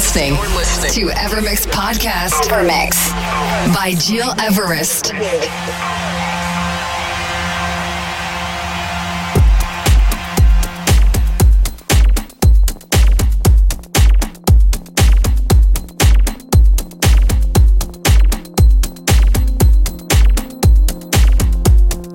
[0.00, 3.10] listening, to Evermix Podcast Evermix
[3.74, 5.12] by Gil Everest.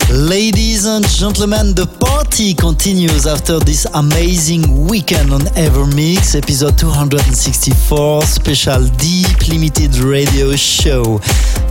[0.09, 1.86] Ladies and gentlemen, the
[2.26, 11.20] party continues after this amazing weekend on Evermix, episode 264, special deep limited radio show.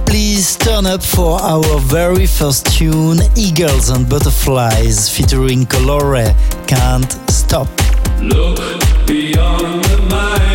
[0.06, 6.34] Please turn up for our very first tune, Eagles and Butterflies, featuring Colore,
[6.68, 7.68] Can't Stop.
[8.20, 8.58] Look
[9.06, 10.53] beyond the mind.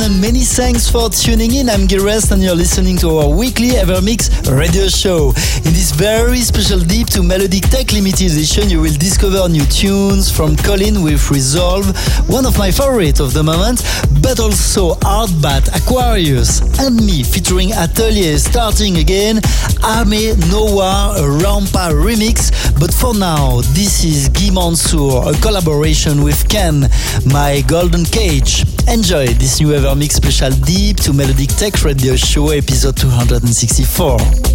[0.00, 1.68] And many thanks for tuning in.
[1.68, 5.28] I'm Gilrest and you're listening to our weekly Evermix radio show.
[5.64, 10.30] In this very special Deep to Melodic Tech limited edition, you will discover new tunes
[10.30, 11.86] from Colyn with Resolve,
[12.28, 13.82] one of my favorites of the moment,
[14.22, 19.38] but also Artbat, Aquarius, and me featuring Atelier starting again,
[19.82, 22.52] Ame Noah, a Rampa remix.
[22.78, 26.88] But for now, this is Guy Mantzur, a collaboration with Khen,
[27.26, 28.67] my golden cage.
[28.88, 34.47] Enjoy this new Evermix special Deep to Melodic Tech Radio Show episode 264.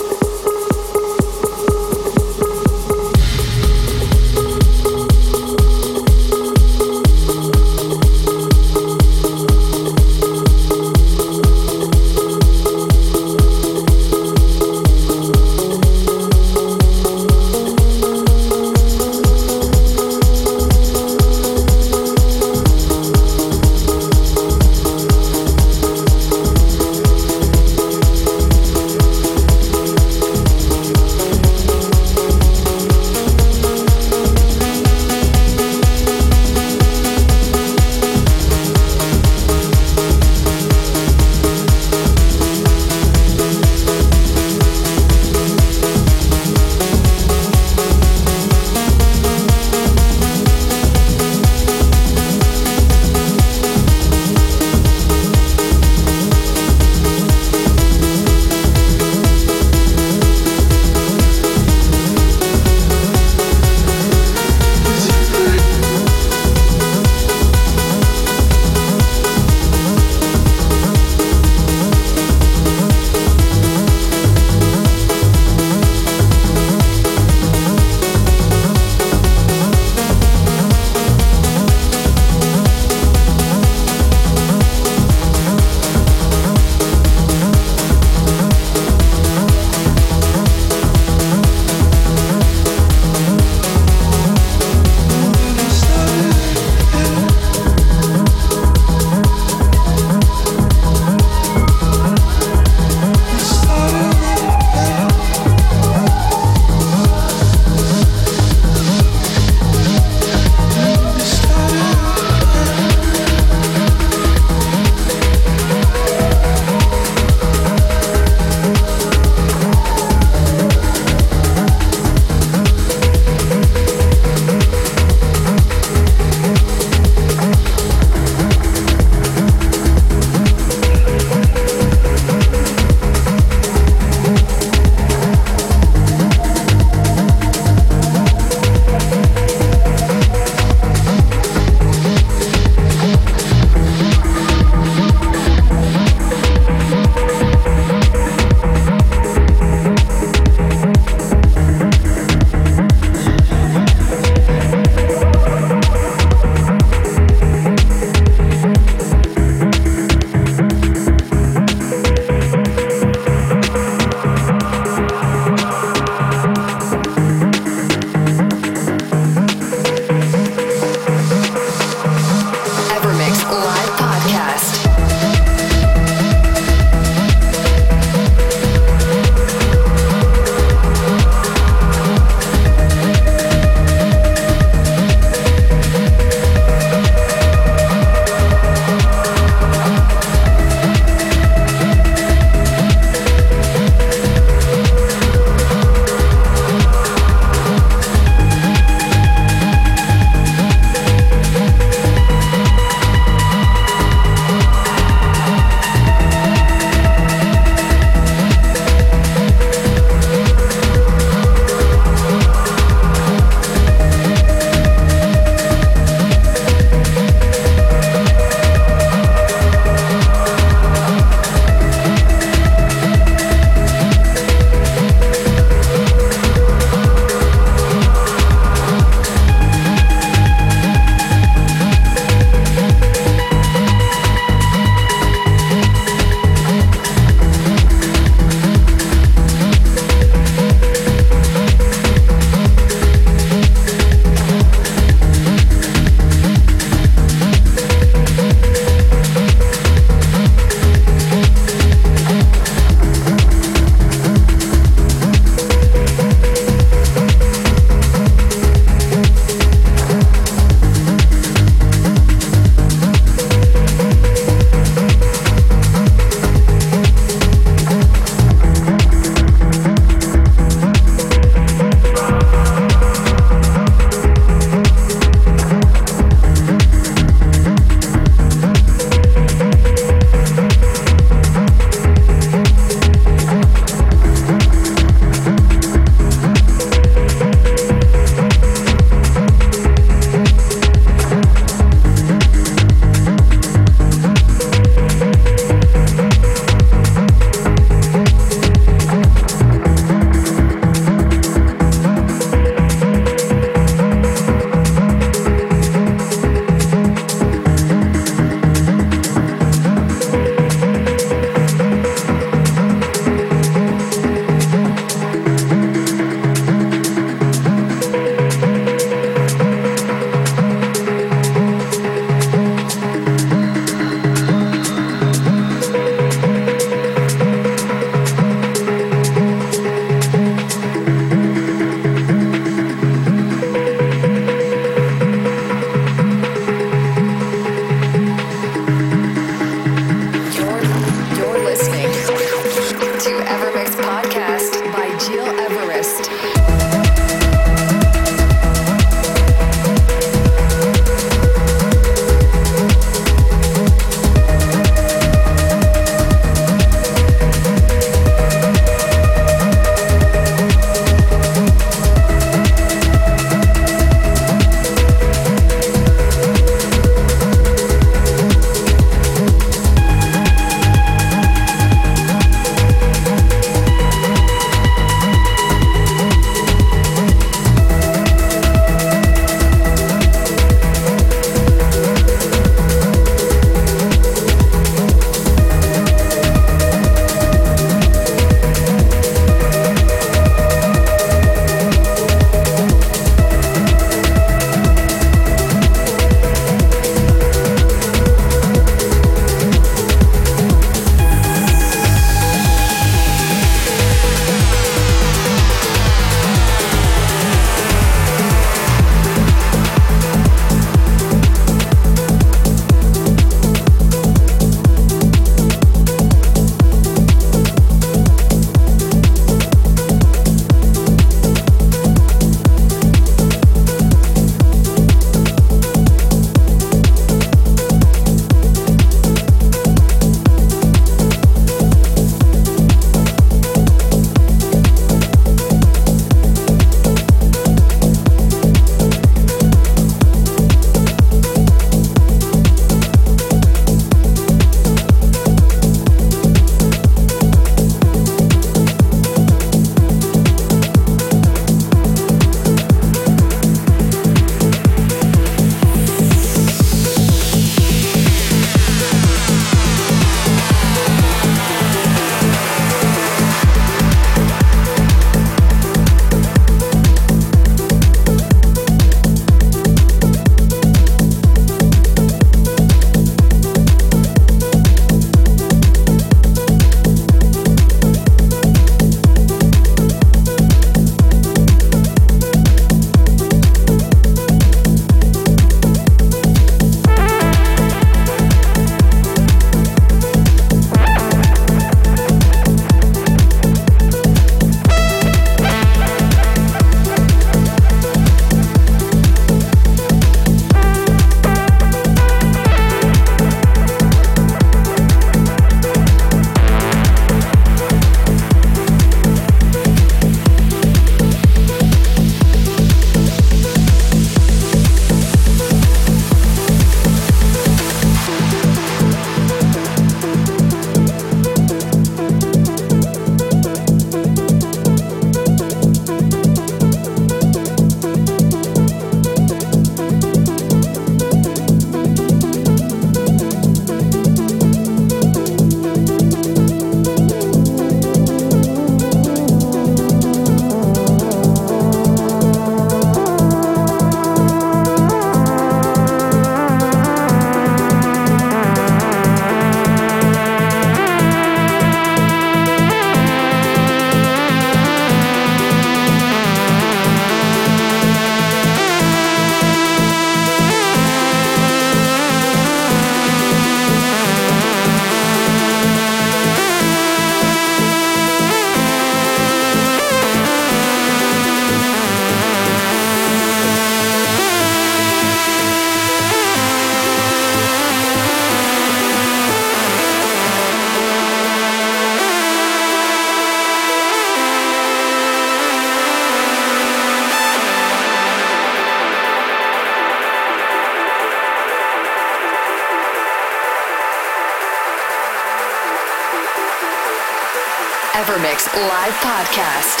[599.04, 600.00] Live podcast.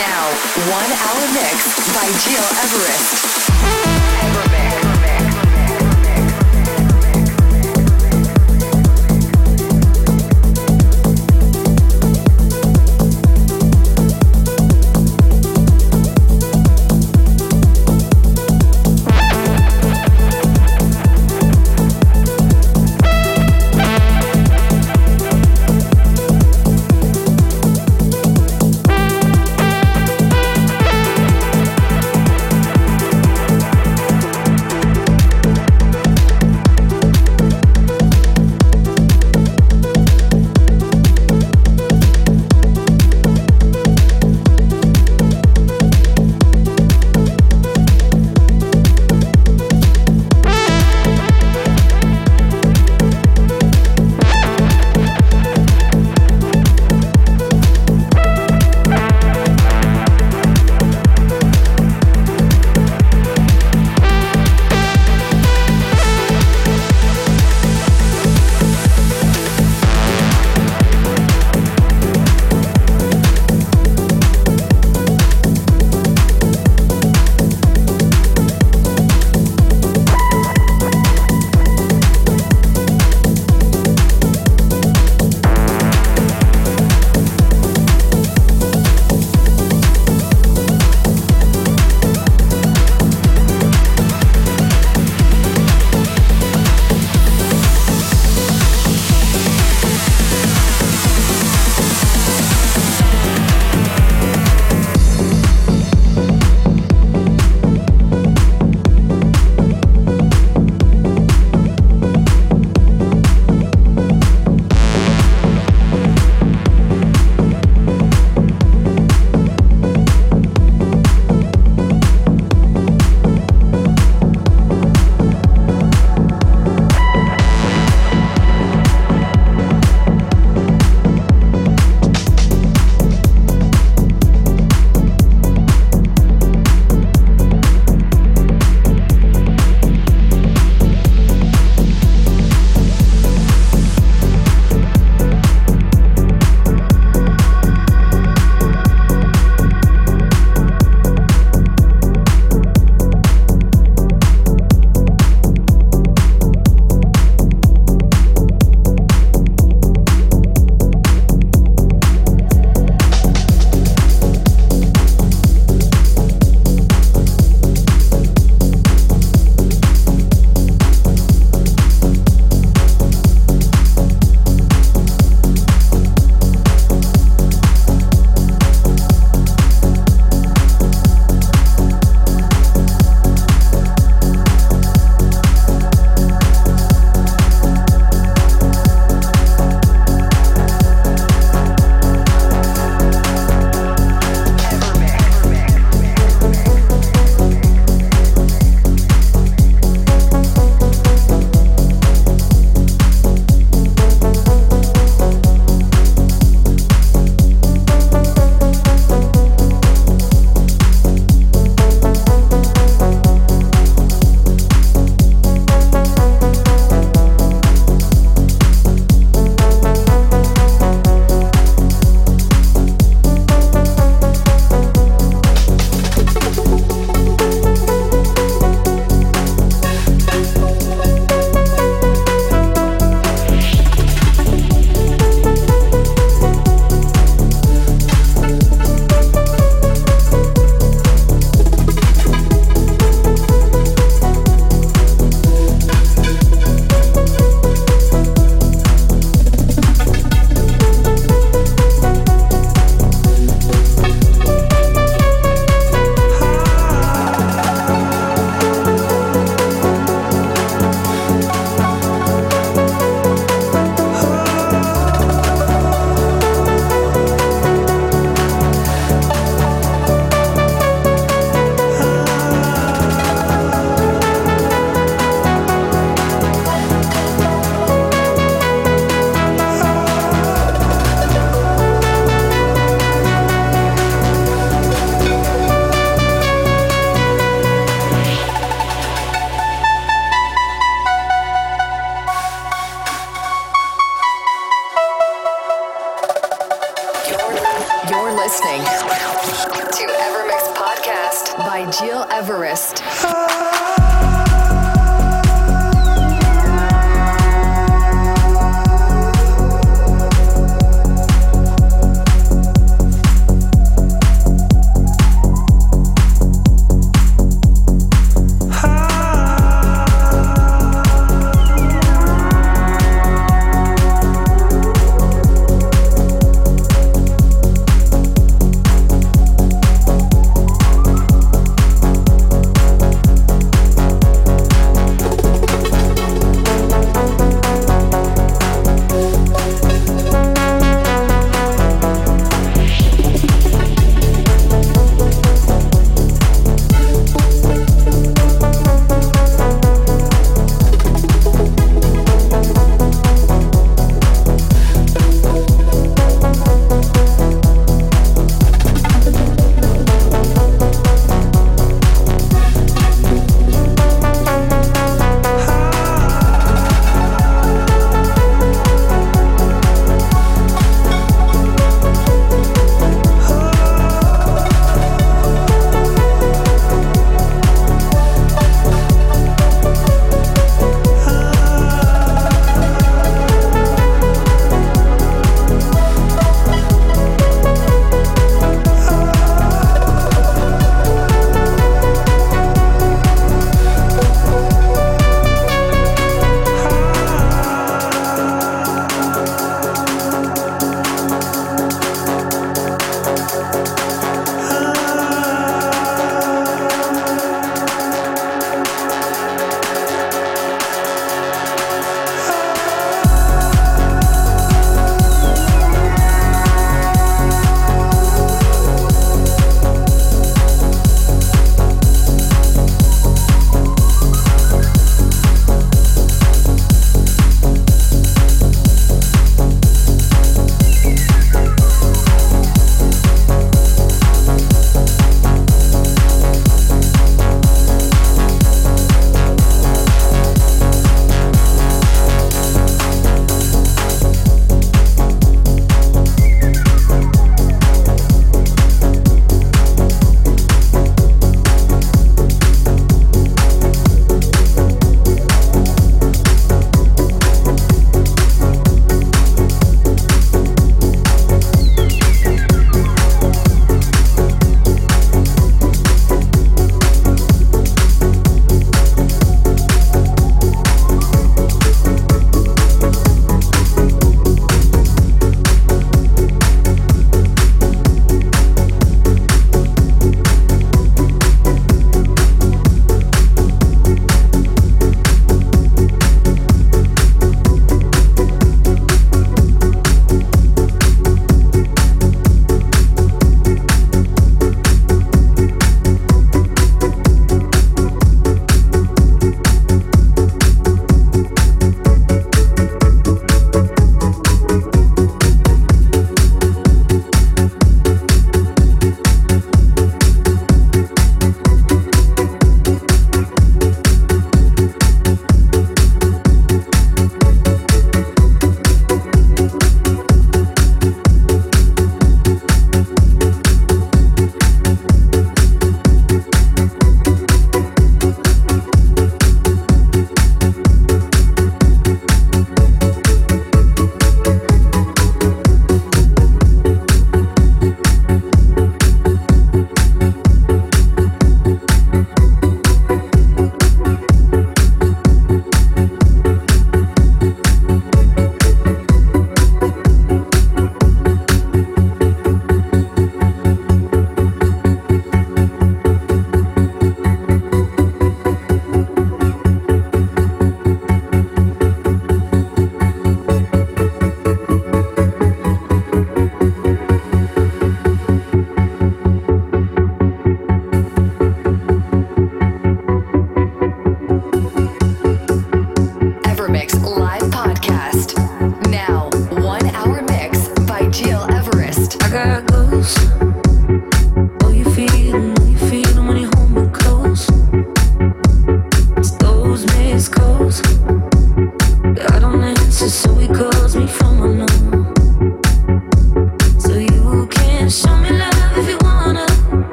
[0.00, 0.24] Now,
[0.72, 2.89] one hour mix by Gil Everest.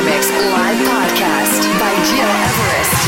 [0.00, 2.99] Evermix live podcast by Gil Everest.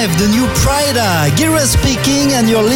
[0.00, 0.79] 5, the new Prida.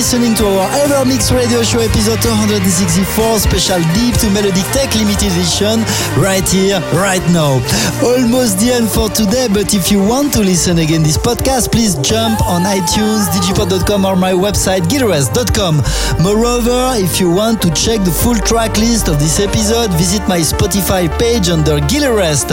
[0.05, 5.33] Listening to our Ever Mix Radio Show episode 264, special Deep to Melodic Tech limited
[5.33, 5.81] edition,
[6.21, 7.57] right here, right now.
[8.05, 11.97] Almost the end for today, but if you want to listen again this podcast, please
[12.05, 15.81] jump on iTunes, digipod.com, or my website, gileverest.com.
[16.21, 20.45] Moreover, if you want to check the full track list of this episode, visit my
[20.45, 22.53] Spotify page under gilerest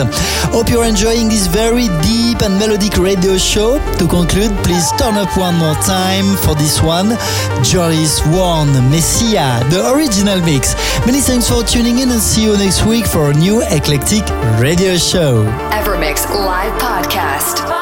[0.56, 3.76] Hope you're enjoying this very deep and melodic radio show.
[4.00, 7.12] To conclude, please turn up one more time for this one.
[7.62, 10.74] Joris Voorn, Messia, the original mix.
[11.06, 14.24] Many thanks for tuning in and see you next week for a new eclectic
[14.60, 15.44] radio show.
[15.70, 17.81] Evermix Live Podcast.